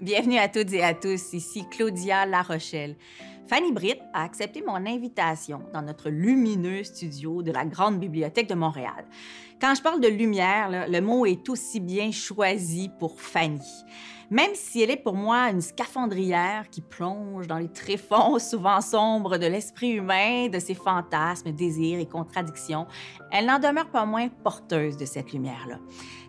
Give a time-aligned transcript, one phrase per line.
[0.00, 2.96] Bienvenue à toutes et à tous, ici Claudia La Rochelle.
[3.46, 8.54] Fanny Britt a accepté mon invitation dans notre lumineux studio de la Grande Bibliothèque de
[8.54, 9.04] Montréal.
[9.60, 13.60] Quand je parle de lumière, le mot est aussi bien choisi pour Fanny.
[14.30, 19.36] Même si elle est pour moi une scaphandrière qui plonge dans les tréfonds souvent sombres
[19.36, 22.86] de l'esprit humain, de ses fantasmes, désirs et contradictions,
[23.30, 25.78] elle n'en demeure pas moins porteuse de cette lumière-là.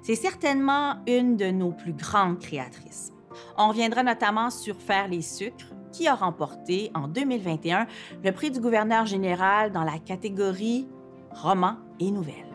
[0.02, 3.14] C'est certainement une de nos plus grandes créatrices.
[3.58, 7.88] On reviendra notamment sur Faire les sucres, qui a remporté en 2021
[8.24, 10.88] le prix du gouverneur général dans la catégorie
[11.32, 12.53] Romans et nouvelles.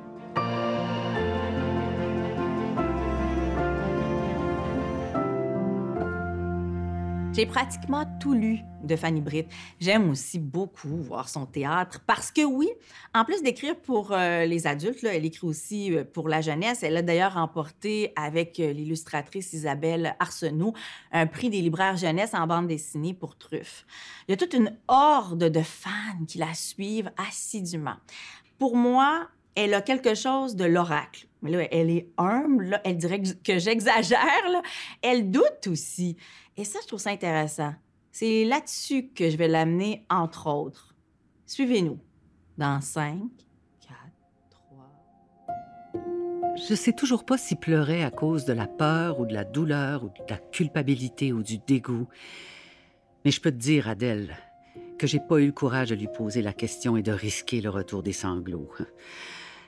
[7.38, 9.46] J'ai pratiquement tout lu de Fanny Britt.
[9.78, 12.68] J'aime aussi beaucoup voir son théâtre parce que oui,
[13.14, 16.82] en plus d'écrire pour euh, les adultes, elle écrit aussi euh, pour la jeunesse.
[16.82, 20.74] Elle a d'ailleurs remporté avec euh, l'illustratrice Isabelle Arsenault
[21.12, 23.86] un prix des libraires jeunesse en bande dessinée pour Truffe.
[24.26, 27.98] Il y a toute une horde de fans qui la suivent assidûment.
[28.58, 31.28] Pour moi, elle a quelque chose de l'oracle.
[31.42, 34.18] Mais là, elle est humble, elle dirait que j'exagère,
[35.02, 36.16] elle doute aussi.
[36.58, 37.72] Et ça, je trouve ça intéressant.
[38.10, 40.96] C'est là-dessus que je vais l'amener, entre autres.
[41.46, 42.00] Suivez-nous.
[42.58, 43.20] Dans 5,
[43.80, 43.94] 4,
[44.50, 45.94] 3.
[46.68, 50.02] Je sais toujours pas si pleurer à cause de la peur ou de la douleur
[50.02, 52.08] ou de la culpabilité ou du dégoût.
[53.24, 54.36] Mais je peux te dire, Adèle,
[54.98, 57.70] que j'ai pas eu le courage de lui poser la question et de risquer le
[57.70, 58.72] retour des sanglots.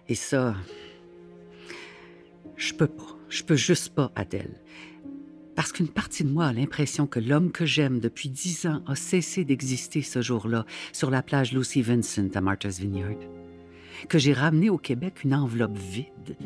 [0.09, 0.57] Et ça,
[2.57, 3.17] je peux pas.
[3.29, 4.61] Je peux juste pas, Adèle
[5.61, 8.95] parce qu'une partie de moi a l'impression que l'homme que j'aime depuis dix ans a
[8.95, 13.19] cessé d'exister ce jour-là sur la plage Lucy Vincent à Martha's Vineyard.
[14.09, 16.39] Que j'ai ramené au Québec une enveloppe vide,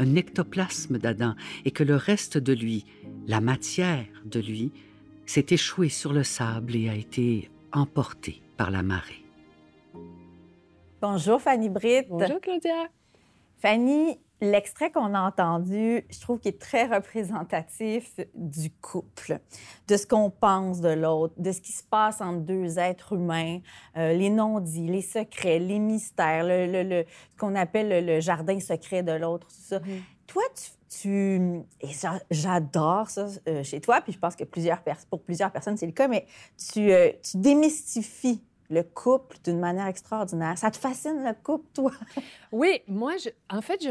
[0.00, 2.86] un ectoplasme d'Adam, et que le reste de lui,
[3.28, 4.72] la matière de lui,
[5.26, 9.24] s'est échoué sur le sable et a été emporté par la marée.
[11.00, 12.08] Bonjour Fanny Britt.
[12.08, 12.88] Bonjour Claudia.
[13.58, 19.40] Fanny, L'extrait qu'on a entendu, je trouve qu'il est très représentatif du couple,
[19.88, 23.60] de ce qu'on pense de l'autre, de ce qui se passe entre deux êtres humains,
[23.96, 29.12] euh, les non-dits, les secrets, les mystères, le, ce qu'on appelle le, jardin secret de
[29.12, 29.78] l'autre, tout ça.
[29.78, 30.00] Mm-hmm.
[30.26, 30.42] Toi,
[31.00, 31.90] tu, et
[32.30, 35.92] j'adore ça euh, chez toi, puis je pense que plusieurs pour plusieurs personnes, c'est le
[35.92, 36.26] cas, mais
[36.72, 40.58] tu, euh, tu démystifies le couple d'une manière extraordinaire.
[40.58, 41.92] Ça te fascine, le couple, toi?
[42.52, 43.90] Oui, moi, je, en fait, je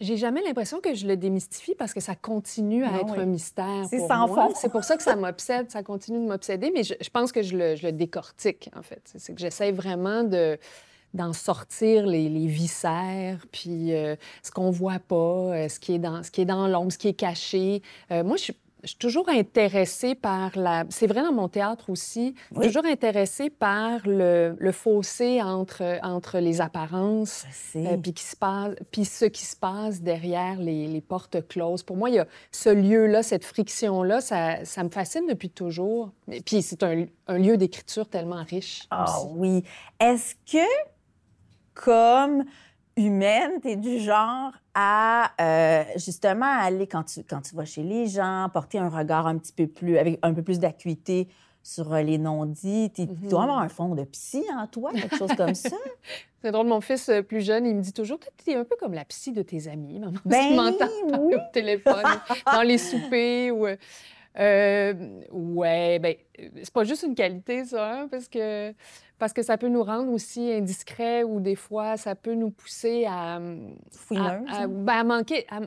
[0.00, 3.86] j'ai jamais l'impression que je le démystifie parce que ça continue à être un mystère.
[3.88, 4.52] C'est sans fond.
[4.54, 7.56] C'est pour ça que ça m'obsède, ça continue de m'obséder, mais je, pense que je
[7.56, 9.02] le, décortique, en fait.
[9.16, 10.58] C'est que j'essaie vraiment de
[11.14, 15.98] d'en sortir les, les, viscères, puis euh, ce qu'on voit pas, euh, ce qui est
[15.98, 17.80] dans, ce qui est dans l'ombre, ce qui est caché.
[18.10, 20.84] Euh, moi, je suis je suis toujours intéressée par la.
[20.90, 22.36] C'est vrai dans mon théâtre aussi.
[22.54, 27.44] Je suis toujours intéressée par le, le, fossé entre, entre les apparences,
[27.74, 31.82] euh, puis, qui se passe, puis ce qui se passe derrière les, les, portes closes.
[31.82, 36.12] Pour moi, il y a ce lieu-là, cette friction-là, ça, ça, me fascine depuis toujours.
[36.30, 38.86] Et puis c'est un, un, lieu d'écriture tellement riche.
[38.92, 39.64] Ah oui.
[39.98, 40.64] Est-ce que,
[41.74, 42.44] comme
[42.96, 47.82] humaine, tu es du genre à euh, justement aller quand tu, quand tu vas chez
[47.82, 51.28] les gens, porter un regard un petit peu plus, avec un peu plus d'acuité
[51.62, 52.90] sur euh, les non-dits.
[52.94, 53.42] Tu dois mm-hmm.
[53.42, 55.76] avoir un fond de psy en toi, quelque chose comme ça.
[56.42, 58.76] C'est drôle, mon fils euh, plus jeune, il me dit toujours Tu es un peu
[58.78, 60.12] comme la psy de tes amis, maman.
[60.24, 60.86] Ben, m'entend
[61.20, 61.34] oui.
[61.34, 62.04] au téléphone,
[62.46, 63.66] dans les soupers ou.
[64.38, 66.14] Euh, ouais, ben,
[66.62, 68.74] c'est pas juste une qualité, ça, hein, parce que
[69.18, 73.06] parce que ça peut nous rendre aussi indiscrets ou des fois, ça peut nous pousser
[73.08, 73.40] à...
[73.90, 74.48] Fouineuse.
[74.52, 75.46] À, ben, à, manquer...
[75.48, 75.60] À,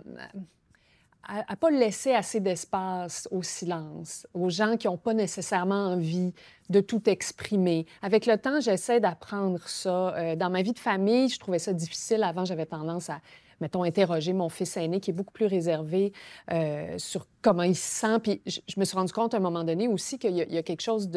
[1.48, 6.34] à, pas laisser assez d'espace au silence, aux gens qui n'ont pas nécessairement envie
[6.70, 7.86] de tout exprimer.
[8.02, 10.16] Avec le temps, j'essaie d'apprendre ça.
[10.16, 12.24] Euh, dans ma vie de famille, je trouvais ça difficile.
[12.24, 13.20] Avant, j'avais tendance à
[13.62, 16.14] mettons, interroger mon fils aîné qui est beaucoup plus réservé
[16.52, 18.20] euh, sur comment il se sent.
[18.22, 20.82] Puis je, me suis rendu compte à un moment donné aussi qu'il y, a quelque
[20.82, 21.10] chose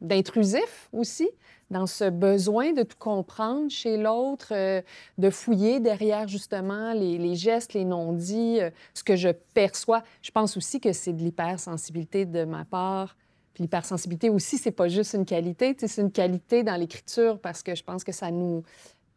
[0.00, 1.28] d'intrusif aussi
[1.70, 4.80] dans ce besoin de tout comprendre chez l'autre, euh,
[5.18, 10.02] de fouiller derrière justement les, gestes, les non-dits, euh, ce que je perçois.
[10.22, 13.16] Je pense aussi que c'est de l'hypersensibilité de ma part.
[13.52, 17.74] Puis l'hypersensibilité aussi, c'est pas juste une qualité, c'est une qualité dans l'écriture parce que
[17.74, 18.62] je pense que ça nous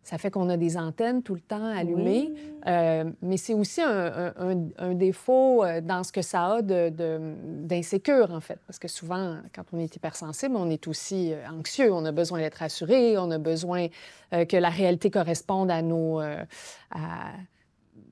[0.04, 2.34] ça fait qu'on a des antennes tout le temps allumées,
[2.68, 8.40] euh, mais c'est aussi un, défaut euh, dans ce que ça a d'insécure, de, en
[8.40, 8.60] fait.
[8.66, 11.94] Parce que souvent, quand on est hypersensible, on est aussi euh, anxieux.
[11.94, 13.88] On a besoin d'être rassuré, on a besoin
[14.32, 16.22] que la réalité corresponde à nos,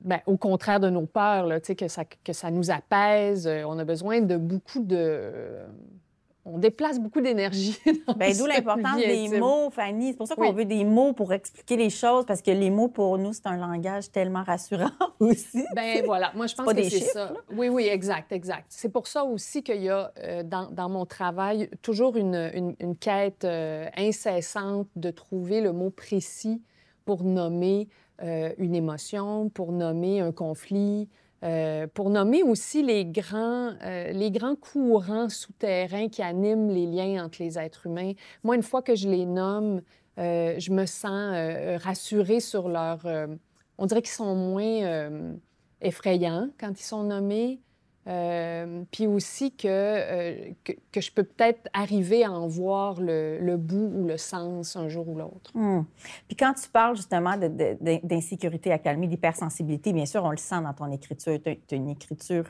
[0.02, 3.48] ben, au contraire de nos peurs, là, que, ça, que ça nous apaise.
[3.66, 5.64] On a besoin de beaucoup de
[6.44, 7.78] on déplace beaucoup d'énergie.
[8.16, 10.10] Ben, d'où l'importance des mots, Fanny.
[10.10, 12.88] C'est pour ça qu'on veut des mots pour expliquer les choses, parce que les mots,
[12.88, 14.90] pour nous, c'est un langage tellement rassurant
[15.20, 15.64] aussi.
[15.74, 17.32] Ben voilà, moi, je pense que c'est ça.
[17.52, 18.66] Oui, oui, exact, exact.
[18.68, 23.44] C'est pour ça aussi qu'il y a, euh, dans, mon travail, toujours une, une, quête
[23.44, 26.62] euh, incessante de trouver le mot précis
[27.04, 27.88] pour nommer
[28.22, 31.08] euh, une émotion, pour nommer un conflit,
[31.42, 37.24] euh, pour nommer aussi les grands, euh, les grands courants souterrains qui animent les liens
[37.24, 38.12] entre les êtres humains.
[38.44, 39.80] Moi, une fois que je les nomme,
[40.18, 43.06] euh, je me sens rassurée sur leur...
[43.78, 45.10] on dirait qu'ils sont moins
[45.80, 47.60] effrayants quand ils sont nommés.
[48.06, 53.58] Euh, puis aussi euh, que, que, je peux peut-être arriver à en voir le, le,
[53.58, 55.50] bout ou le sens un jour ou l'autre.
[55.52, 55.82] Hmm.
[56.26, 60.90] Puis quand tu parles justement d'insécurité accalmie, d'hypersensibilité, bien sûr, on le sent dans ton
[60.90, 61.38] écriture.
[61.44, 62.44] Tu as une écriture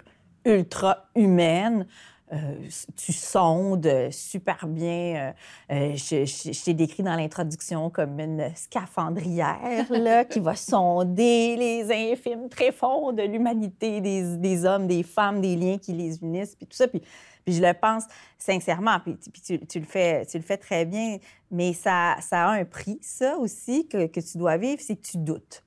[0.45, 1.87] ultra humaine.
[2.33, 2.55] Euh,
[2.97, 5.35] tu sondes super bien.
[5.71, 12.13] Euh, euh, je, t'ai décrit dans l'introduction comme une scaphandrière là, qui va sonder les
[12.13, 16.67] infimes tréfonds de l'humanité, des, des, hommes, des femmes, des liens qui les unissent, puis
[16.67, 16.87] tout ça.
[16.87, 17.03] Puis,
[17.45, 18.05] puis je le pense
[18.39, 21.19] sincèrement, puis, tu, tu, le fais, tu le fais très bien,
[21.51, 25.07] mais ça, ça a un prix, ça aussi, que, que tu dois vivre, c'est que
[25.07, 25.65] tu doutes.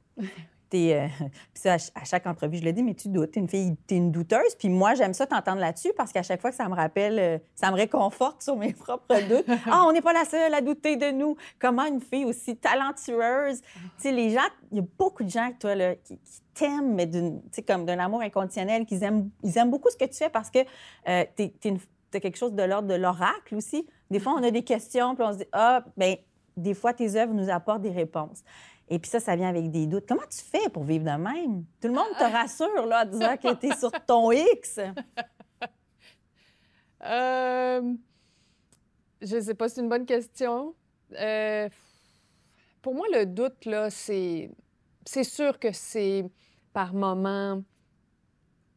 [0.74, 1.08] Euh,
[1.54, 4.12] ça, à chaque entrevue, je le dis, mais tu doutes, t'es une fille, t'es une
[4.12, 4.56] douteuse.
[4.58, 7.38] Puis moi, j'aime ça t'entendre là-dessus parce qu'à chaque fois que ça me rappelle, euh,
[7.56, 9.46] ça me réconforte sur mes propres doutes.
[9.66, 11.36] Ah, on n'est pas la seule à douter de nous.
[11.60, 13.62] Comment une fille aussi talentueuse?
[13.62, 14.42] Tu sais, les gens,
[14.72, 16.20] il y a beaucoup de gens, toi, là, qui,
[16.54, 20.16] t'aiment, mais d'une, comme d'un amour inconditionnel, qu'ils aiment, ils aiment beaucoup ce que tu
[20.16, 20.60] fais parce que
[21.08, 21.54] euh, t'es,
[22.12, 23.88] t'as quelque chose de l'ordre de l'oracle aussi.
[24.12, 26.16] Des fois, on a des questions, puis on se dit, ah, ben
[26.56, 28.44] des fois, tes œuvres nous apportent des réponses.
[28.90, 30.06] Et puis ça, ça vient avec des doutes.
[30.08, 31.66] Comment tu fais pour vivre de même?
[31.82, 34.80] Tout le monde te rassure, là, en disant que tu es sur ton X.
[37.06, 37.82] Euh,
[39.22, 40.74] je ne sais pas, c'est une bonne question.
[41.20, 41.68] Euh,
[42.82, 44.50] pour moi, le doute, là, c'est...
[45.06, 46.24] C'est sûr que c'est
[46.72, 47.62] par moments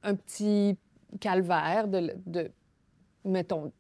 [0.03, 0.77] un petit
[1.21, 2.51] calvaire de, de
[3.25, 3.73] mettons,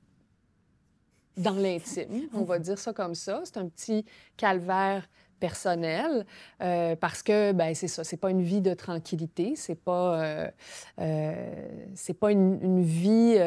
[1.36, 3.42] dans l'intime, on va dire ça comme ça.
[3.44, 4.04] C'est un petit
[4.36, 5.08] calvaire
[5.38, 6.26] personnel
[6.62, 10.50] euh, parce que ben c'est ça c'est pas une vie de tranquillité c'est pas euh,
[11.00, 13.38] euh, c'est pas une, une vie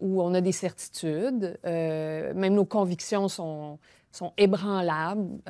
[0.00, 3.78] où on a des certitudes même nos convictions sont
[4.10, 5.40] sont ébranlables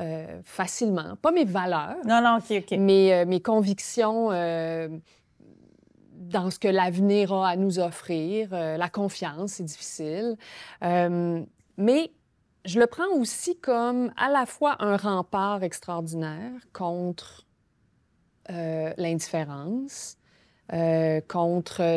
[0.45, 1.17] facilement.
[1.21, 2.79] Pas mes valeurs non non ok ok.
[2.79, 4.29] mais mes convictions
[6.13, 10.37] dans ce que l'avenir a à nous offrir la confiance c'est difficile.
[11.77, 12.11] Mais
[12.65, 17.47] je le prends aussi comme à la fois un rempart extraordinaire contre
[18.51, 20.17] euh, l'indifférence,
[20.73, 21.97] euh, contre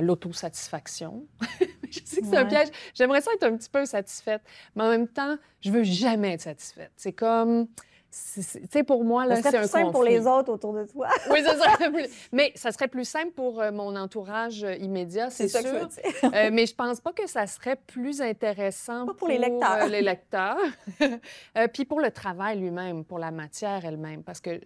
[0.00, 1.26] l'autosatisfaction.
[1.90, 2.68] je sais que c'est un piège.
[2.94, 4.42] J'aimerais ça être un petit peu satisfaite,
[4.74, 6.92] mais en même temps, je veux jamais être satisfaite.
[6.96, 7.68] C'est comme
[8.12, 11.08] sais, pour moi, là, c'est un simple pour les autres autour de toi.
[11.30, 12.28] oui, ça serait plus...
[12.30, 15.62] Mais ça serait plus simple pour euh, mon entourage euh, immédiat, c'est sûr.
[16.24, 19.88] euh, mais je pense pas que ça serait plus intéressant pour, les lecteurs.
[19.88, 20.58] Les lecteurs.
[21.72, 24.22] Puis pour le travail lui-même, pour la matière elle-même.
[24.22, 24.60] Parce que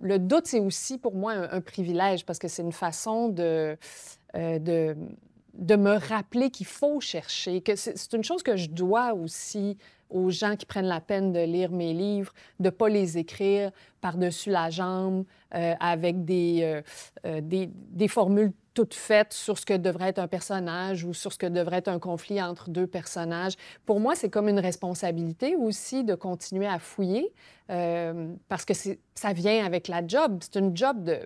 [0.00, 3.76] le doute, c'est aussi pour moi un, privilège parce que c'est une façon de,
[4.34, 4.96] de,
[5.54, 9.76] de me rappeler qu'il faut chercher, que c'est une chose que je dois aussi
[10.10, 13.70] aux gens qui prennent la peine de lire mes livres, de ne pas les écrire
[14.00, 16.82] par-dessus la jambe euh, avec des, euh,
[17.26, 21.32] euh, des, des, formules toutes faites sur ce que devrait être un personnage ou sur
[21.32, 23.54] ce que devrait être un conflit entre deux personnages.
[23.84, 27.32] Pour moi, c'est comme une responsabilité aussi de continuer à fouiller
[27.68, 28.74] parce que
[29.14, 30.38] ça vient avec la job.
[30.40, 31.20] C'est une job de...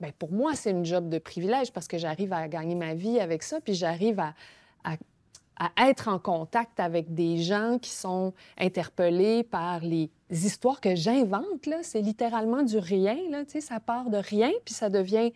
[0.00, 3.18] Bien, pour moi, c'est une job de privilège parce que j'arrive à gagner ma vie
[3.18, 4.34] avec ça, puis j'arrive à,
[5.76, 11.68] être en contact avec des gens qui sont interpellés par les histoires que j'invente.
[11.82, 13.16] C'est littéralement du rien.
[13.28, 13.42] Là.
[13.60, 15.32] Ça part de rien, puis ça devient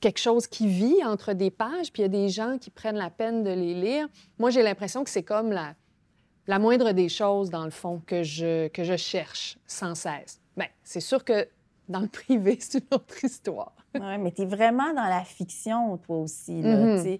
[0.00, 2.96] quelque chose qui vit entre des pages, puis il y a des gens qui prennent
[2.96, 4.08] la peine de les lire.
[4.38, 5.74] Moi, j'ai l'impression que c'est comme la,
[6.46, 10.40] la moindre des choses, dans le fond, que je, que je cherche sans cesse.
[10.56, 11.48] Bien, c'est sûr que
[11.88, 13.72] dans le privé, c'est une autre histoire.
[13.94, 16.62] oui, mais tu es vraiment dans la fiction, toi aussi.
[16.62, 17.18] Là, mm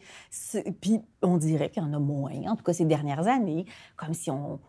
[0.81, 3.65] Puis on dirait qu'il y en a moins, en tout cas ces dernières années,
[3.97, 4.61] comme si on,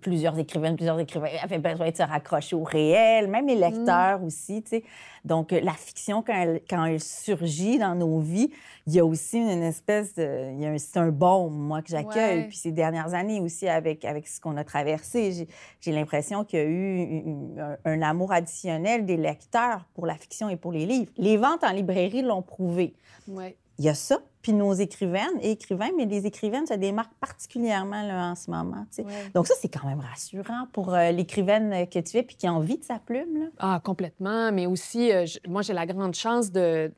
[0.00, 3.60] plusieurs écrivaines, plusieurs écrivains avaient besoin de se raccrocher au réel, même les Mm.
[3.60, 4.84] lecteurs aussi, tu sais.
[5.24, 8.50] Donc, euh, la fiction, quand elle, quand elle surgit dans nos vies,
[8.86, 10.52] il y a aussi une espèce de...
[10.52, 12.38] il y a un- C'est un baume, moi, que j'accueille.
[12.40, 12.48] Ouais.
[12.48, 15.48] Puis ces dernières années aussi, avec, avec ce qu'on a traversé, j'ai-
[15.80, 20.14] j'ai l'impression qu'il y a eu une- un, un amour additionnel des lecteurs pour la
[20.14, 21.10] fiction et pour les livres.
[21.16, 22.94] Les ventes en librairie l'ont prouvé.
[23.26, 23.56] Ouais.
[23.78, 28.02] Il y a ça, puis nos écrivaines et écrivains, mais les écrivaines se démarquent particulièrement
[28.02, 28.86] là, en ce moment.
[28.98, 29.04] Ouais.
[29.34, 32.52] Donc ça, c'est quand même rassurant pour euh, l'écrivaine que tu es puis qui a
[32.52, 33.38] envie de sa plume.
[33.38, 33.46] Là.
[33.58, 34.50] Ah, complètement.
[34.50, 36.92] Mais aussi, euh, moi, j'ai la grande chance de,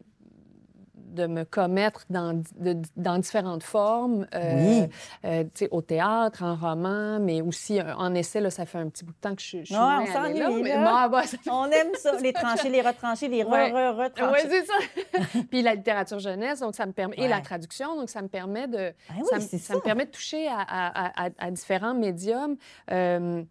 [1.11, 4.88] de me commettre dans, de- dans différentes formes, euh, Oui.
[5.25, 8.40] euh, tu sais, au théâtre, en roman, mais aussi euh, en essai.
[8.40, 10.23] Là, ça fait un petit bout de temps que je, je suis Ouais, moins on
[10.33, 10.50] là.
[10.62, 10.85] Mais là.
[10.85, 13.71] bon, ah, bah, ça fait- On aime ça, les trancher, les retrancher, les re, Ouais.
[13.71, 14.49] re, Oui, retrancher.
[14.49, 15.43] c'est ça.
[15.50, 18.69] Puis la littérature jeunesse, donc ça me permet, et la traduction, donc ça me permet
[18.69, 22.57] de, Ben oui, ça, me- ça permet de toucher à, à- à- à différents médiums.
[22.90, 23.43] Euh,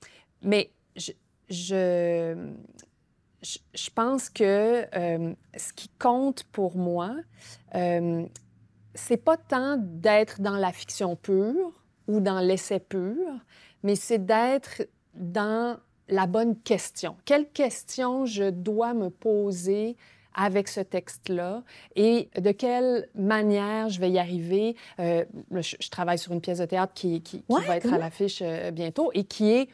[0.41, 1.11] mais je,
[1.49, 2.35] je,
[3.41, 7.15] je, je pense que euh, ce qui compte pour moi,
[7.75, 8.25] euh,
[8.95, 11.71] c'est pas tant d'être dans la fiction pure
[12.07, 13.15] ou dans l'essai pur,
[13.83, 14.81] mais c'est d'être
[15.13, 15.77] dans
[16.07, 17.15] la bonne question.
[17.25, 19.95] Quelle question je dois me poser
[20.35, 21.63] avec ce texte-là
[21.95, 24.75] et de quelle manière je vais y arriver?
[24.99, 27.93] Euh, je, je travaille sur une pièce de théâtre qui, qui- qui Ouais, va être
[27.93, 29.69] à l'affiche euh, bientôt et qui est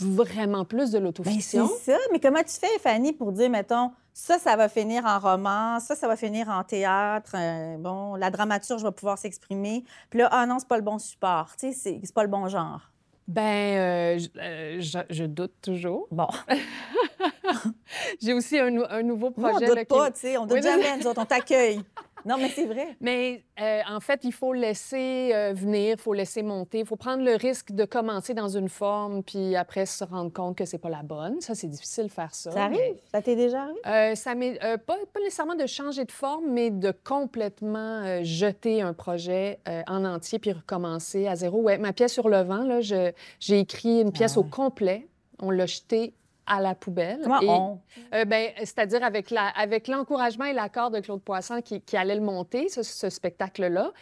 [0.00, 1.68] vraiment plus de Ben, l'autofiction.
[1.84, 1.98] c'est ça.
[2.12, 5.94] Mais comment tu fais, Fanny, pour dire, mettons, ça, ça va finir en roman, ça,
[5.94, 9.84] ça va finir en théâtre, euh, bon, la dramaturge va pouvoir s'exprimer.
[10.10, 12.28] Puis là, ah non, c'est pas le bon support, tu sais, c'est c'est pas le
[12.30, 12.80] bon genre.
[13.28, 16.06] Ben, euh, je, euh, je- je doute toujours.
[16.12, 16.28] Bon,
[18.22, 19.66] J'ai aussi un, nou- un nouveau Nous, on projet.
[19.66, 21.80] doute là, qui- pas, tu sais, on doute Oui, jamais, nous autres, on t'accueille.
[22.24, 22.96] Non, mais c'est vrai.
[23.00, 26.96] Mais euh, en fait, il faut laisser euh, venir, il faut laisser monter, il faut
[26.96, 30.78] prendre le risque de commencer dans une forme, puis après se rendre compte que c'est
[30.78, 31.40] pas la bonne.
[31.40, 32.50] Ça, c'est difficile de faire ça.
[32.50, 32.78] Ça arrive?
[32.78, 33.78] mais- Ça t'est déjà arrivé?
[33.86, 38.92] Euh, ça m'est pas, pas nécessairement de changer de forme, mais de complètement jeter un
[38.92, 41.60] projet en entier puis recommencer à zéro.
[41.60, 43.14] Ouais, ma pièce sur le vent, là, j'ai
[43.58, 45.06] écrit une pièce Ah au complet.
[45.40, 46.14] On l'a jetée
[46.46, 47.20] à la poubelle.
[47.22, 47.80] Comment Et- on?
[48.14, 52.14] euh, ben, c'est-à-dire avec, la, avec l'encouragement et l'accord de Claude Poisson qui, qui allait
[52.14, 53.92] le monter, ce, ce spectacle-là.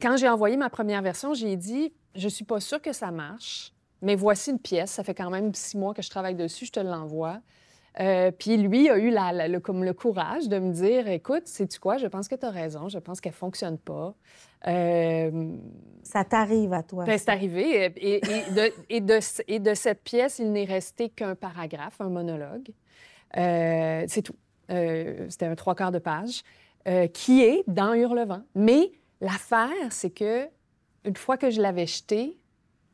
[0.00, 3.72] Quand j'ai envoyé ma première version, j'ai dit Je suis pas sûre que ça marche,
[4.00, 4.90] mais voici une pièce.
[4.92, 7.40] Ça fait quand même six mois que je travaille dessus, je te l'envoie.
[8.00, 11.46] Euh, puis lui a eu la- la- le, comme le courage de me dire Écoute,
[11.46, 11.98] sais-tu quoi?
[11.98, 14.14] Je pense que tu as raison, je pense qu'elle fonctionne pas.
[14.66, 15.56] Euh,
[16.02, 17.04] Ça t'arrive à toi.
[17.04, 17.92] ben, c'est arrivé.
[17.96, 18.20] Et, et
[18.52, 22.68] de, et, de, et de cette pièce, il n'est resté qu'un paragraphe, un monologue.
[23.36, 24.36] Euh, c'est tout.
[24.70, 26.42] Euh, C'était un trois quarts de page
[27.12, 28.42] qui est dans Hurlevent.
[28.56, 28.90] Mais
[29.20, 30.48] l'affaire, c'est que
[31.04, 32.36] une fois que je l'avais jeté,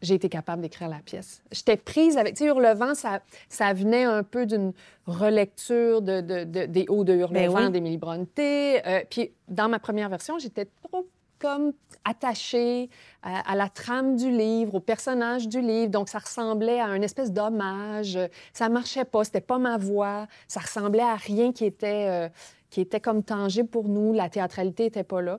[0.02, 1.42] j'ai été capable d'écrire la pièce.
[1.50, 2.34] J'étais prise avec...
[2.34, 4.72] Tu sais, Hurlevent, ça, ça venait un peu d'une
[5.06, 7.70] relecture de, de- de- des Hauts de Hurlevent Ben oui.
[7.72, 8.80] d'Émilie Brontë.
[8.87, 11.06] Euh, puis dans ma première version, j'étais trop
[11.38, 11.73] comme
[12.04, 12.90] attachée
[13.23, 15.90] à, à la trame du livre, au personnage du livre.
[15.90, 18.18] Donc, ça ressemblait à une espèce d'hommage.
[18.52, 20.26] Ça marchait pas, c'était pas ma voix.
[20.47, 22.28] Ça ressemblait à rien qui était, euh,
[22.71, 24.12] qui était comme tangible pour nous.
[24.12, 25.38] La théâtralité était pas là.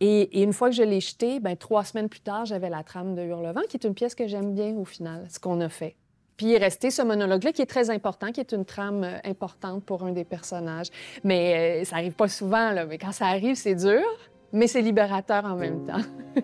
[0.00, 3.14] Et, une fois que je l'ai jeté, ben, trois semaines plus tard, j'avais la trame
[3.14, 5.94] de Hurlevent, qui est une pièce que j'aime bien au final, ce qu'on a fait.
[6.36, 9.18] Puis il est resté ce monologue-là qui est très important, qui est une trame euh,
[9.22, 10.88] importante pour un des personnages.
[11.22, 12.74] Mais euh, ça arrive pas souvent.
[12.88, 14.02] Mais quand ça arrive, c'est dur,
[14.52, 16.02] mais c'est libérateur en même temps.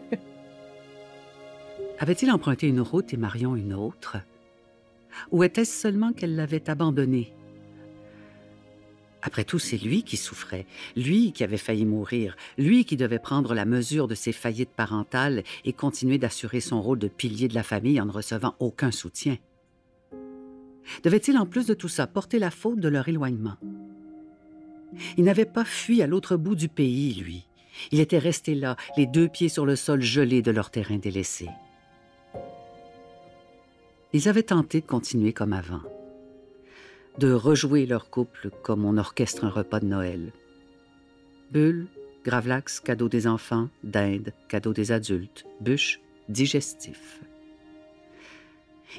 [1.98, 4.18] Avait-il emprunté une route et Marion une autre?
[5.32, 7.32] Ou était-ce seulement qu'elle l'avait abandonné?
[9.20, 10.64] Après tout, c'est lui qui souffrait,
[10.96, 15.42] lui qui avait failli mourir, lui qui devait prendre la mesure de ses faillites parentales
[15.64, 19.36] et continuer d'assurer son rôle de pilier de la famille en ne recevant aucun soutien.
[21.02, 23.56] Devait-il en plus de tout ça porter la faute de leur éloignement?
[25.16, 27.47] Il n'avait pas fui à l'autre bout du pays, lui.
[27.92, 31.48] Il était resté là, les deux pieds sur le sol gelé de leur terrain délaissé.
[34.12, 35.82] Ils avaient tenté de continuer comme avant,
[37.18, 40.32] de rejouer leur couple comme on orchestre un repas de Noël.
[41.50, 41.88] Bulles,
[42.24, 47.20] gravlax, cadeau des enfants, dinde, cadeau des adultes, bûches, digestif.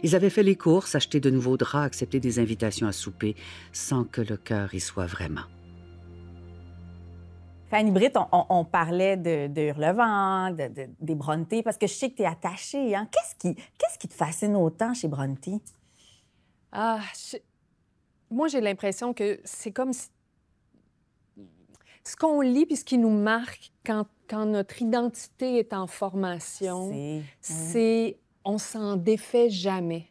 [0.04, 3.36] Ils avaient fait les courses, acheté de nouveaux draps, accepté des invitations à souper,
[3.72, 5.46] sans que le cœur y soit vraiment.
[7.70, 11.86] Fanny Britt, on, on- on parlait de, de Hurlevent, de, de- des Brontë, parce que
[11.88, 12.96] je sais que tu es attachée.
[12.96, 13.08] Hein?
[13.12, 15.60] Qu'est-ce qui, qu'est-ce qui te fascine autant chez Brontë?
[16.72, 17.38] Ah, je-
[18.32, 20.10] moi, j'ai l'impression que c'est comme si...
[22.04, 26.90] Ce qu'on lit puis ce qui nous marque quand, quand notre identité est en formation,
[26.92, 28.18] C'est- c'est...
[28.44, 30.08] on s'en défait jamais.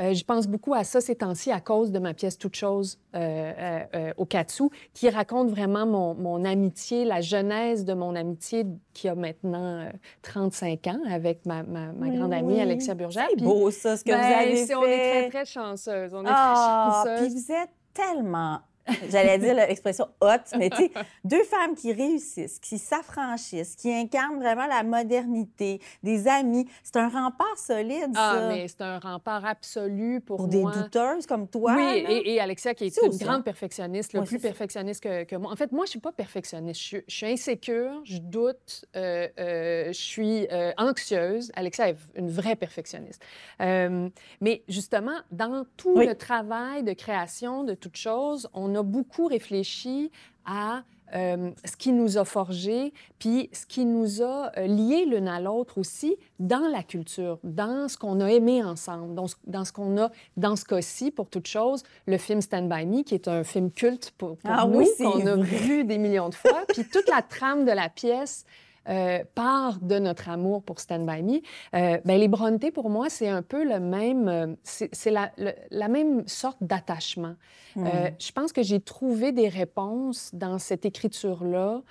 [0.00, 2.98] Euh, je pense beaucoup à ça ces temps-ci à cause de ma pièce Toute chose
[3.14, 4.64] euh, euh, au Katsu,
[4.94, 9.88] qui raconte vraiment mon, mon, amitié, la genèse de mon amitié qui a maintenant
[10.22, 13.26] 35 ans avec ma, ma, ma grande amie Alexia Burgère.
[13.30, 14.74] C'est beau ça, ce que vous ben, avez fait.
[14.74, 16.14] On est très, très chanceuses.
[16.14, 17.34] On est ah, très chanceuses.
[17.34, 18.60] Puis vous êtes tellement
[19.08, 20.92] J'allais dire l'expression hot, mais tu sais,
[21.24, 26.66] deux femmes qui réussissent, qui s'affranchissent, qui incarnent vraiment la modernité, des amis.
[26.82, 28.32] C'est un rempart solide, ah, ça.
[28.32, 31.74] Ah, mais c'est un rempart absolu pour, pour des douteuses comme toi.
[31.76, 35.52] Oui, et, Alexia, qui est, une grande perfectionniste, le plus perfectionniste que, que, moi.
[35.52, 36.80] En fait, moi, je suis pas perfectionniste.
[36.80, 41.52] Je, suis insécure, je doute, euh, euh, je suis euh, anxieuse.
[41.54, 43.24] Alexia est une vraie perfectionniste.
[43.60, 49.26] mais justement, dans tout le travail de création de toutes choses, on on a beaucoup
[49.26, 50.10] réfléchi
[50.44, 50.82] à
[51.14, 55.40] euh, ce qui nous a forgé, puis ce qui nous a euh, liés l'une à
[55.40, 59.26] l'autre aussi dans la culture, dans ce qu'on a aimé ensemble, dans
[59.64, 63.14] ce, qu'on a, dans ce cas-ci, pour toute chose, le film Stand By Me, qui
[63.14, 66.34] est un film culte pour, pour ah, nous, oui, qu'on a vu des millions de
[66.34, 68.46] fois, puis toute la trame de la pièce
[68.88, 71.40] euh, part de notre amour pour Stand By Me.
[71.74, 75.30] Euh, ben, les Bronte, pour moi, c'est un peu le même, euh, c'est la,
[75.70, 77.36] la, même sorte d'attachement.
[77.76, 81.82] Je pense que j'ai trouvé des réponses dans cette écriture-là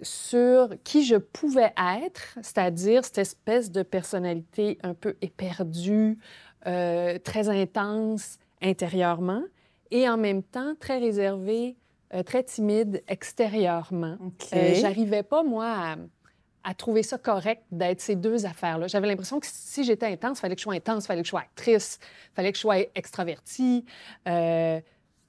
[0.00, 1.72] sur qui je pouvais
[2.04, 6.18] être, c'est-à-dire cette espèce de personnalité un peu éperdue,
[6.62, 9.42] très intense intérieurement,
[9.90, 11.76] et en même temps très réservée
[12.14, 14.16] euh, très timide extérieurement.
[14.52, 15.96] Euh, j'arrivais pas, moi,
[16.62, 18.86] à, trouver ça correct d'être ces deux affaires-là.
[18.86, 21.26] J'avais l'impression que si j'étais intense, il fallait que je sois intense, il fallait que
[21.26, 23.84] je sois actrice, il fallait que je sois extravertie.
[24.28, 24.80] Euh,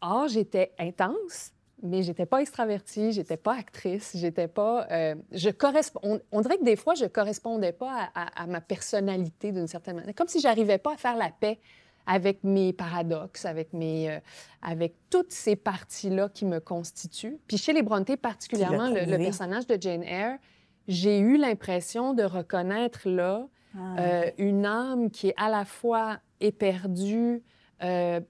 [0.02, 4.88] or, j'étais intense, mais j'étais pas extravertie, j'étais pas actrice, j'étais pas.
[5.32, 6.20] je correspond.
[6.32, 10.16] On, dirait que des fois, je correspondais pas à, à ma personnalité d'une certaine manière,
[10.16, 11.60] comme si j'arrivais pas à faire la paix
[12.08, 14.20] avec mes paradoxes, avec, mes, euh,
[14.62, 17.38] avec toutes ces parties-là qui me constituent.
[17.48, 20.38] Puis chez les Brontë, particulièrement le, personnage de Jane Eyre,
[20.88, 23.48] j'ai eu l'impression de reconnaître là
[23.78, 24.00] ah.
[24.00, 27.44] euh, une âme qui est à la fois éperdue,
[27.84, 28.22] euh,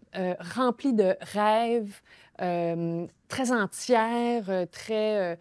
[0.56, 2.02] remplie de rêves,
[2.38, 5.38] très entière, très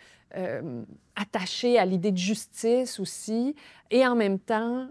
[1.16, 3.54] attachée à l'idée de justice aussi,
[3.90, 4.88] et en même temps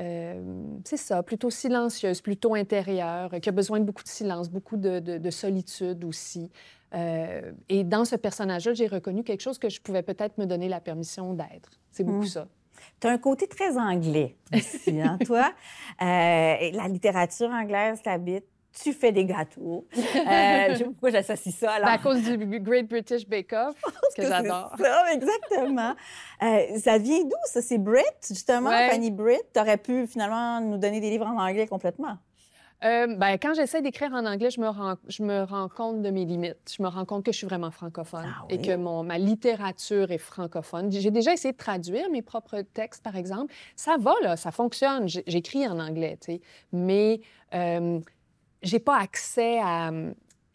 [0.00, 0.38] euh,
[0.84, 5.30] c'est ça, plutôt silencieuse, plutôt intérieure, qui a besoin de beaucoup de silence, beaucoup de,
[5.30, 6.50] solitude aussi.
[6.94, 10.68] Euh, et dans ce personnage-là, j'ai reconnu quelque chose que je pouvais peut-être me donner
[10.68, 11.70] la permission d'être.
[11.90, 12.26] C'est beaucoup hmm.
[12.26, 12.48] ça.
[13.00, 15.52] Tu as un côté très anglais aussi, hein, toi?
[16.00, 19.86] Euh, la littérature anglaise t'habite tu fais des gâteaux.
[20.28, 21.72] Euh, je sais pas pourquoi j'associe ça.
[21.72, 21.88] Alors...
[21.88, 23.80] Ben, à cause du Great British Bake Off,
[24.16, 24.74] que, j'adore.
[24.78, 25.94] Ça, exactement.
[26.40, 27.60] Euh, ça vient d'où, ça?
[27.60, 29.38] C'est Brit, justement, Fanny Brit?
[29.52, 32.16] Tu aurais pu finalement nous donner des livres en anglais complètement.
[32.84, 36.10] Euh, ben, quand j'essaie d'écrire en anglais, je me, rends, je me rends compte de
[36.10, 36.76] mes limites.
[36.76, 40.12] Je me rends compte que je suis vraiment francophone ah et que mon, ma littérature
[40.12, 40.92] est francophone.
[40.92, 43.52] J'ai déjà essayé de traduire mes propres textes, par exemple.
[43.74, 45.08] Ça va, là, ça fonctionne.
[45.08, 46.40] J'écris en anglais, tu sais.
[46.72, 47.20] Mais
[47.52, 47.98] euh,
[48.62, 49.90] j'ai pas accès à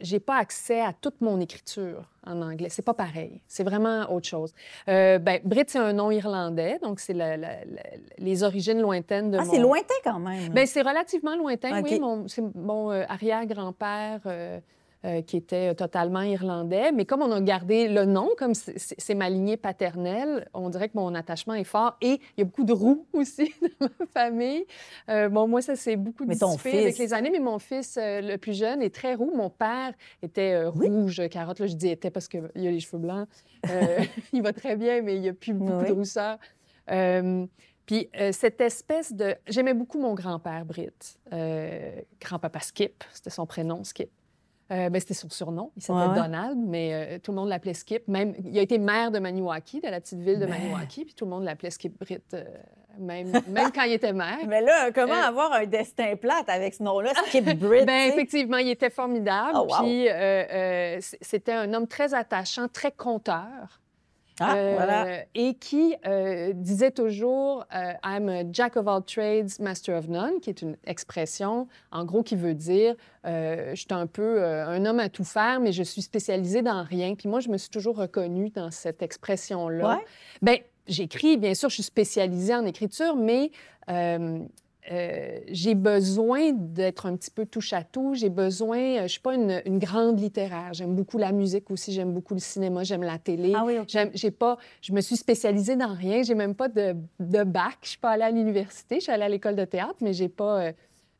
[0.03, 2.67] j'ai pas accès à toute mon écriture en anglais.
[2.69, 3.41] C'est pas pareil.
[3.47, 4.53] C'est vraiment autre chose.
[4.89, 7.15] Euh, ben, Brit, c'est un nom irlandais, donc c'est
[8.17, 10.49] les origines lointaines de ah, c'est lointain quand même.
[10.49, 12.01] Ben, c'est relativement lointain, oui.
[12.27, 14.19] c'est mon euh, arrière-grand-père...
[14.25, 14.59] Euh,
[15.05, 16.93] euh, qui était totalement irlandais.
[16.93, 20.95] Mais comme on a gardé le nom, comme c'est ma lignée paternelle, on dirait que
[20.95, 21.97] mon attachement est fort.
[21.99, 24.65] Et il y a beaucoup de roux aussi dans ma famille.
[25.09, 28.37] Euh, bon, moi, ça s'est beaucoup dissipé avec les années, mais mon fils, euh, le
[28.37, 29.33] plus jeune, est très roux.
[29.35, 31.59] Mon père était rouge, carotte.
[31.59, 33.27] Là, je dis était parce qu'il a les cheveux blancs.
[34.31, 36.37] il va très bien, mais il n'y a plus beaucoup de rousseur.
[37.85, 39.35] Puis cette espèce de...
[39.49, 41.19] J'aimais beaucoup mon grand-père, Britt.
[42.21, 44.09] grand-papa Skip, c'était son prénom, Skip.
[44.73, 45.71] Euh, ben, c'était son surnom.
[45.75, 48.07] Il s'appelait Donald, mais euh, tout le monde l'appelait Skip.
[48.07, 50.51] Même, il a été maire de Maniwaki, de la petite ville de ben.
[50.51, 52.43] Maniwaki, puis tout le monde l'appelait Skip Britt, euh,
[52.97, 54.39] même, même quand il était maire.
[54.47, 57.85] Mais là, comment avoir un destin plat avec ce nom-là, Skip Britt?
[57.85, 59.51] ben, effectivement, il était formidable.
[59.55, 60.07] Oh, puis
[61.21, 63.79] c'était un homme très attachant, très conteur.
[64.39, 69.97] Ah, euh, et qui euh, disait toujours euh, I'm a jack of all trades, master
[69.97, 74.43] of none, qui est une expression, en gros, qui veut dire je suis un peu
[74.43, 77.15] un homme à tout faire, mais je suis spécialisé dans rien.
[77.15, 79.95] Puis moi, je me suis toujours reconnue dans cette expression-là.
[79.95, 80.05] Ouais.
[80.41, 83.51] Bien, j'écris, bien sûr, je suis spécialisée en écriture, mais
[83.89, 84.39] euh,
[85.47, 88.13] j'ai besoin d'être un petit peu touche à tout.
[88.15, 90.73] J'ai besoin, euh, je suis pas une, une grande littéraire.
[90.73, 91.93] J'aime beaucoup la musique aussi.
[91.93, 92.83] J'aime beaucoup le cinéma.
[92.83, 93.53] J'aime la télé.
[93.55, 93.75] Ah oui,
[94.13, 96.23] J'ai pas, je me suis spécialisée dans rien.
[96.23, 97.77] J'ai même pas de, de bac.
[97.83, 98.95] Je suis pas allée à l'université.
[98.95, 100.61] Je suis allée à l'école de théâtre, mais j'ai pas.
[100.63, 100.71] euh,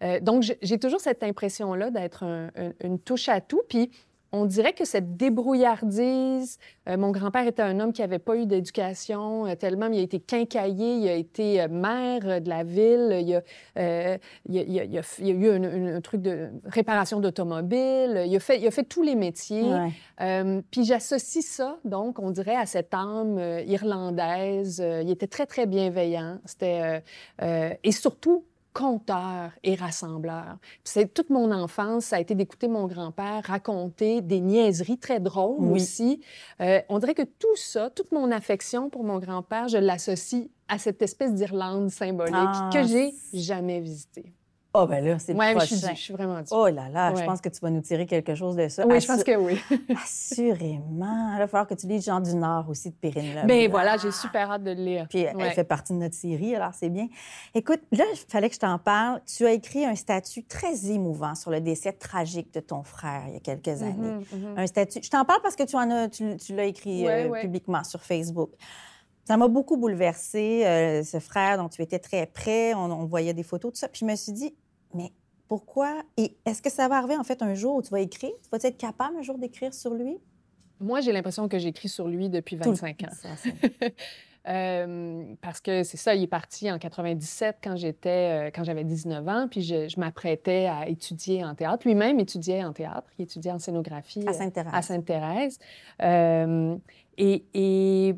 [0.04, 3.62] euh, donc j'ai- toujours cette impression-là d'être un- un- une touche à tout.
[3.70, 3.90] Puis
[4.36, 6.58] on dirait que cette débrouillardise.
[6.90, 9.86] euh, mon grand-père était un homme qui n'avait pas eu d'éducation euh, tellement.
[9.88, 13.10] Il a été quincailler, il a été euh, maire de la ville.
[13.22, 13.42] Il a,
[14.50, 16.22] il a- il a- il a f- il y a eu un, un- un truc
[16.22, 18.24] de réparation d'automobile.
[18.26, 19.64] Il a fait, il a fait tous les métiers.
[19.72, 20.62] Ouais.
[20.72, 24.84] Puis j'associe ça, donc, on dirait, à cette âme irlandaise.
[25.04, 26.40] Il était très, très bienveillant.
[26.46, 27.04] C'était...
[27.42, 28.44] et surtout,
[28.74, 30.58] conteur et rassembleur.
[30.84, 35.58] C'est toute mon enfance, ça a été d'écouter mon grand-père raconter des niaiseries très drôles
[35.60, 35.82] Oui.
[35.82, 36.22] aussi.
[36.60, 40.78] Euh, on dirait que tout ça, toute mon affection pour mon grand-père, je l'associe à
[40.80, 44.34] cette espèce d'Irlande symbolique Ah, que j'ai jamais visitée.
[44.76, 45.94] Oh, ben là, c'est Ouais, je suis, prochain.
[45.94, 46.48] je suis vraiment due.
[46.50, 48.88] Oh là là, je pense que tu vas nous tirer quelque chose de ça.
[48.88, 49.60] oui, je pense que oui.
[50.04, 51.34] Assurément.
[51.34, 53.46] Il va falloir que tu lises Jean du Nord aussi de Perrine Leblanc.
[53.46, 55.08] Ben voilà, j'ai super hâte de le lire.
[55.10, 57.08] Puis elle fait partie de notre série, alors c'est bien.
[57.54, 59.22] Écoute, là, il fallait que je t'en parle.
[59.26, 63.34] Tu as écrit un statut très émouvant sur le décès tragique de ton frère il
[63.34, 63.94] y a quelques années.
[64.12, 64.58] Mhm, mhm.
[64.58, 65.00] Un statut.
[65.04, 68.02] Je t'en parle parce que tu en as, tu, tu l'as écrit euh, publiquement sur
[68.02, 68.50] Facebook.
[69.26, 72.74] Ça m'a beaucoup bouleversée, euh, ce frère dont tu étais très près.
[72.74, 73.88] On, on voyait des photos, tout ça.
[73.88, 74.54] Puis je me suis dit,
[74.94, 75.12] mais
[75.48, 76.02] pourquoi?
[76.18, 78.32] Et est-ce que ça va arriver en fait un jour où tu vas écrire?
[78.44, 80.18] Tu vas être capable un jour d'écrire sur lui?
[80.80, 83.08] Moi, j'ai l'impression que j'écris sur lui depuis Tout le- 25 ans.
[83.12, 83.96] Ça, c'est-
[84.46, 88.10] Euh, parce que c'est ça, il est parti en 97 quand j'étais,
[88.50, 91.88] euh, quand j'avais 19 ans, puis je, je m'apprêtais à étudier en théâtre.
[91.88, 94.74] Lui-même étudiait en théâtre, il étudiait en scénographie à euh, Sainte-Thérèse.
[94.74, 95.60] à Sainte-Thérèse.
[96.02, 96.76] Euh,
[97.18, 98.16] et, et-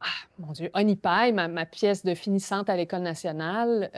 [0.00, 0.06] ah,
[0.38, 3.90] mon Dieu, Honey Pie, ma, ma pièce de finissante à l'École nationale,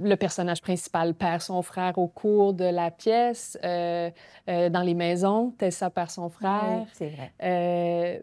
[0.00, 3.58] le personnage principal perd son frère au cours de la pièce.
[3.64, 4.10] euh,
[4.48, 6.80] euh, dans les maisons, Tessa perd son frère.
[6.80, 7.32] Oui, c'est vrai.
[7.42, 8.18] Euh,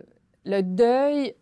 [0.46, 1.36] le deuil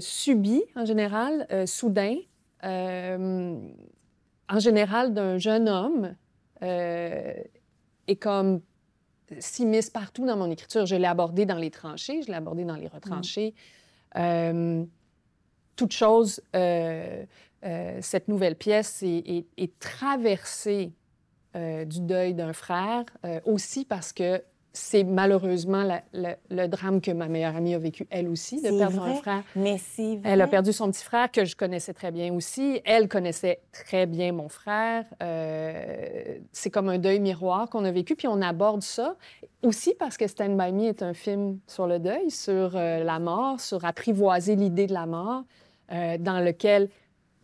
[0.00, 2.16] subi, en général, soudain,
[2.62, 6.14] en général d'un jeune homme,
[6.60, 8.60] est comme
[9.38, 10.86] s'immisce partout dans mon écriture.
[10.86, 13.54] Je l'ai abordé dans les tranchées, je l'ai abordé dans les retranchées.
[14.16, 14.84] Euh,
[15.76, 17.24] toute chose, euh,
[17.64, 20.92] euh, cette nouvelle pièce est, est- est traversée
[21.56, 24.42] euh, du deuil d'un frère, euh, aussi parce que
[24.74, 28.68] c'est malheureusement la- la- le drame que ma meilleure amie a vécu, elle aussi, de
[28.78, 29.10] perdre vrai.
[29.10, 29.42] un frère.
[29.56, 30.20] Mais c'est vrai.
[30.30, 32.80] Elle a perdu son petit frère que je connaissais très bien aussi.
[32.84, 35.04] Elle connaissait très bien mon frère.
[35.22, 38.14] Euh, c'est comme un deuil miroir qu'on a vécu.
[38.14, 39.16] Puis on aborde ça
[39.62, 43.60] aussi parce que Stand By Me est un film sur le deuil, sur la mort,
[43.60, 45.44] sur apprivoiser l'idée de la mort,
[45.90, 46.88] dans lequel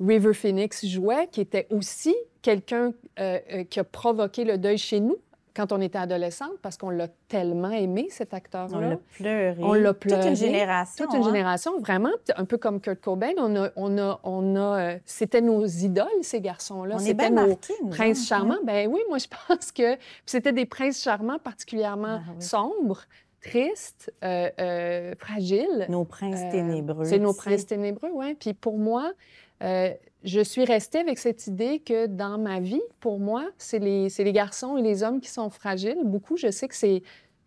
[0.01, 5.01] River Phoenix jouait, qui était aussi quelqu'un euh, euh, qui a provoqué le deuil chez
[5.01, 5.17] nous
[5.57, 8.77] quand on était adolescente, parce qu'on l'a tellement aimé, cet acteur-là.
[8.77, 9.57] On l'a pleuré.
[9.63, 10.35] On l'a Toute une pleuré.
[10.35, 11.05] génération.
[11.05, 11.27] Toute une hein?
[11.27, 13.31] génération, vraiment, un peu comme Kurt Cobain.
[13.39, 14.61] On a, on a, on a,
[14.95, 16.97] euh, c'était nos idoles, ces garçons-là.
[16.97, 18.55] On est C'était bien nos marqués, princes autres, charmants.
[18.55, 18.61] hein?
[18.65, 22.43] Ben oui, moi, je pense que c'était des princes charmants particulièrement Ah oui.
[22.45, 23.03] sombres,
[23.41, 25.87] tristes, euh, euh, fragiles.
[25.89, 27.05] Nos princes ténébreux.
[27.05, 28.35] C'est nos princes ténébreux, oui.
[28.35, 29.13] Puis pour moi,
[29.63, 29.91] euh,
[30.25, 34.77] je suis restée avec cette idée que dans ma vie, pour moi, c'est les, garçons
[34.79, 35.99] et les hommes qui sont fragiles.
[36.05, 37.03] Beaucoup, je sais que c'est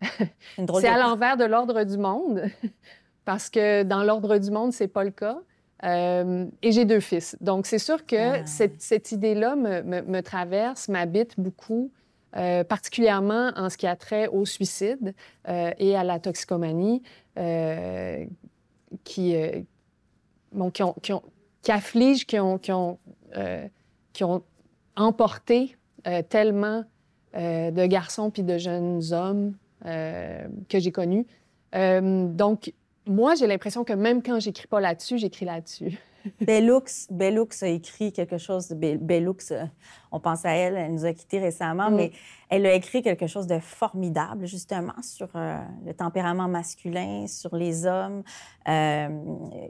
[0.58, 2.42] à l'envers de l'ordre du monde,
[3.24, 5.38] parce que dans l'ordre du monde, c'est pas le cas.
[5.84, 7.36] Euh, et j'ai deux fils.
[7.40, 8.46] Donc, c'est sûr que Ah.
[8.46, 11.90] cette, cette idée-là me, me- me traverse, m'habite beaucoup,
[12.36, 15.14] euh, particulièrement en ce qui a trait au suicide
[15.48, 17.02] euh, et à la toxicomanie,
[19.04, 19.34] qui,
[20.52, 21.22] bon, qui, ont, qui, ont-
[21.62, 22.98] qui affligent, qui ont, qui ont,
[23.36, 23.66] euh,
[24.12, 24.42] qui ont
[24.96, 26.84] emporté euh, tellement
[27.36, 29.54] euh, de garçons puis de jeunes hommes
[29.86, 31.26] euh, que j'ai connus.
[31.74, 32.72] Euh, donc,
[33.06, 35.98] moi, j'ai l'impression que même quand j'écris pas là-dessus, j'écris là-dessus.
[36.40, 39.50] Bellux, Bellux a écrit quelque chose Bellux.
[39.52, 39.64] euh,
[40.10, 41.94] On pense à elle, elle nous a quittés récemment, Mm.
[41.96, 42.12] mais
[42.48, 47.84] elle a écrit quelque chose de formidable, justement, sur euh, le tempérament masculin, sur les
[47.86, 48.22] hommes.
[48.68, 49.08] Euh,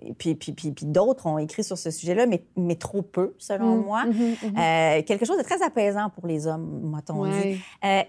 [0.03, 3.35] et puis, puis, puis, puis d'autres ont écrit sur ce sujet-là, mais, mais trop peu,
[3.39, 3.85] selon Mm.
[3.85, 4.05] moi.
[4.07, 4.59] Mhm, mhm.
[4.59, 7.59] Euh, quelque chose de très apaisant pour les hommes, m'a-t-on dit.
[7.83, 8.09] Ouais.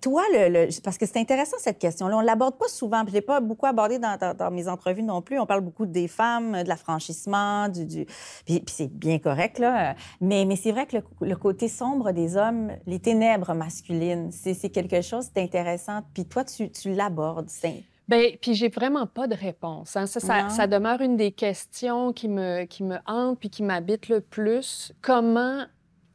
[0.00, 3.16] Toi, le, le- parce que c'est intéressant cette question-là, on l'aborde pas souvent, puis je
[3.16, 5.38] l'ai pas beaucoup abordé dans, dans- dans mes entrevues non plus.
[5.38, 8.06] On parle beaucoup des femmes, de l'affranchissement, du, du...
[8.44, 9.94] puis, puis c'est bien correct là.
[10.20, 14.70] Mais, mais c'est vrai que le, le côté sombre des hommes, les ténèbres masculines, c'est
[14.70, 16.00] quelque chose d'intéressant.
[16.14, 17.48] Puis toi, tu, tu l'abordes.
[17.50, 19.96] C'est Bien, puis j'ai vraiment pas de réponse.
[19.96, 20.06] Hein.
[20.06, 24.08] Ça, ça, ça, demeure une des questions qui me, qui me hante puis qui m'habite
[24.08, 24.92] le plus.
[25.02, 25.64] Comment,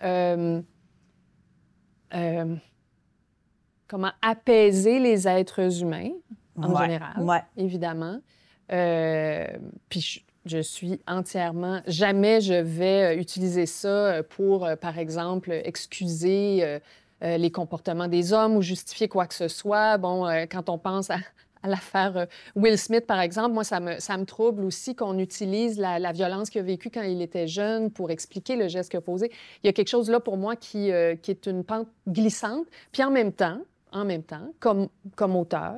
[0.01, 0.61] euh,
[2.13, 2.55] euh,
[3.91, 6.11] comment apaiser les êtres humains
[6.55, 8.19] en général, évidemment.
[8.71, 9.45] Euh,
[9.89, 11.81] puis je suis entièrement.
[11.87, 16.79] Jamais je vais euh, utiliser ça euh, pour, par exemple, excuser
[17.21, 19.97] les comportements des hommes ou justifier quoi que ce soit.
[19.97, 21.17] Bon, quand on pense à,
[21.63, 22.25] l'affaire
[22.55, 26.49] Will Smith, par exemple, moi, ça me, ça me trouble aussi qu'on utilise la, violence
[26.49, 29.31] qu'il a vécue quand il était jeune pour expliquer le geste qu'il a posé.
[29.63, 32.65] Il y a quelque chose là pour moi qui, qui est une pente glissante.
[32.91, 33.59] Puis en même temps,
[33.91, 35.75] en même temps, comme, comme auteur,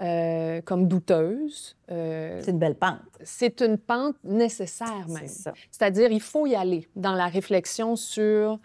[0.00, 1.74] euh, comme douteuse.
[1.90, 3.00] Euh, c'est une belle pente.
[3.24, 5.26] C'est une pente nécessaire même.
[5.26, 8.58] C'est-à-dire, il faut y aller dans la réflexion sur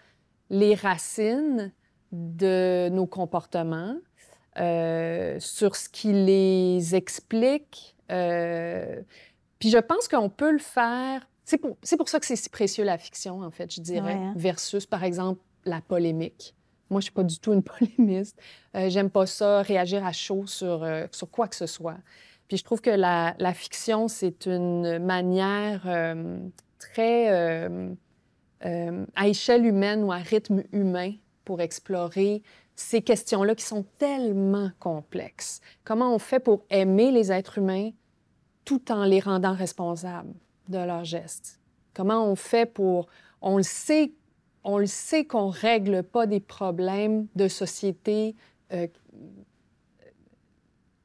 [0.50, 1.72] les racines
[2.10, 3.96] de nos comportements,
[4.58, 7.96] euh, sur ce qui les explique.
[8.08, 11.26] puis je pense qu'on peut le faire.
[11.44, 14.34] C'est pour, pour, ça que c'est si précieux la fiction, en fait, je dirais, hein.
[14.36, 16.54] versus, par exemple, la polémique.
[16.92, 17.62] Moi, je suis pas du tout une
[17.98, 18.38] polémiste.
[18.76, 21.96] Euh, J'aime pas ça, réagir à chaud sur, euh, sur quoi que ce soit.
[22.48, 26.38] Puis je trouve que la, la fiction, c'est une manière euh,
[26.78, 27.68] très
[29.14, 32.42] à échelle humaine ou à rythme humain pour explorer
[32.76, 35.60] ces questions-là qui sont tellement complexes.
[35.82, 37.90] Comment on fait pour aimer les êtres humains
[38.64, 40.34] tout en les rendant responsables
[40.68, 41.58] de leurs gestes?
[41.94, 43.08] Comment on fait pour...
[43.40, 44.12] On le sait
[44.64, 48.34] on le sait qu'on ne règle pas des problèmes de société
[48.72, 48.86] euh,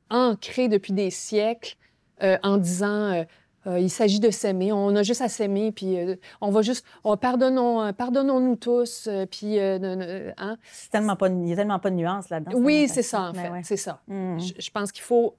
[0.10, 1.76] ancrés depuis des siècles
[2.24, 3.26] euh, en disant
[3.66, 5.98] euh, il s'agit de s'aimer, on a juste à s'aimer, puis
[6.40, 6.86] on va juste,
[7.20, 9.60] pardonnons, pardonnons-nous tous, puis...
[9.60, 10.58] Hein?
[10.90, 12.58] Tellement pas, il n'y a tellement pas de nuances là-dedans.
[12.58, 14.00] Oui, c'est ça, en fait, c'est ça.
[14.08, 14.38] Mmh.
[14.58, 15.36] Je, pense qu'il faut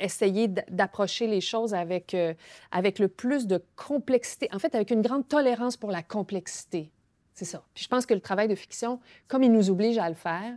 [0.00, 2.16] essayer d'approcher les choses avec,
[2.72, 6.90] avec le plus de complexité, en fait, avec une grande tolérance pour la complexité.
[7.34, 7.62] C'est ça.
[7.74, 10.54] Puis je pense que le travail de fiction, comme il nous oblige à le faire,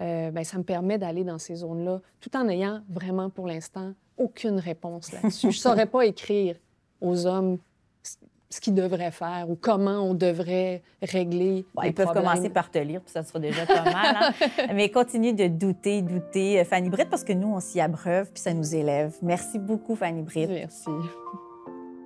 [0.00, 3.92] euh, ben, ça me permet d'aller dans ces zones-là, tout en ayant vraiment, pour l'instant,
[4.16, 5.52] aucune réponse là-dessus.
[5.52, 6.56] je ne saurais pas écrire
[7.00, 7.58] aux hommes
[8.48, 11.66] ce qu'ils devraient faire ou comment on devrait régler.
[11.84, 14.16] ils peuvent commencer par te lire, puis ça sera déjà pas mal.
[14.16, 14.66] Hein.
[14.74, 18.40] Mais continue de douter, douter, euh, Fanny Britt, parce que nous, on s'y abreuve, puis
[18.40, 19.14] ça nous élève.
[19.20, 20.48] Merci beaucoup, Fanny Britt.
[20.48, 20.90] Merci.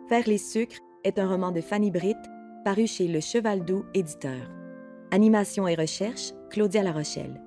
[0.09, 2.19] Faire les sucres est un roman de Fanny Britt
[2.65, 4.51] paru chez Le Cheval Doux éditeur.
[5.11, 7.41] Animation et recherche, Claudia Larochelle.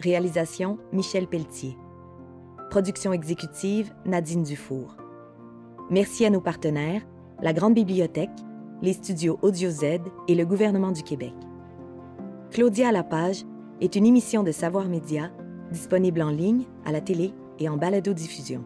[0.00, 1.76] Réalisation, Michel Pelletier.
[2.70, 4.96] Production exécutive, Nadine Dufour.
[5.90, 7.02] Merci à nos partenaires,
[7.42, 8.30] la Grande Bibliothèque,
[8.80, 9.84] les studios Audio Z
[10.28, 11.34] et le gouvernement du Québec.
[12.50, 13.44] Claudia à la page
[13.80, 15.30] est une émission de Savoir Média
[15.72, 18.64] disponible en ligne, à la télé et en balado-diffusion.